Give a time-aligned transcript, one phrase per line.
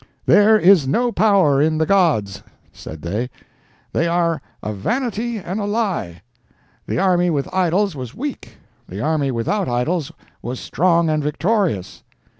[0.25, 2.41] "There is no power in the gods,"
[2.73, 3.29] said they;
[3.93, 6.23] "they are a vanity and a lie.
[6.87, 8.57] The army with idols was weak;
[8.89, 10.11] the army without idols
[10.41, 12.01] was strong and victorious!"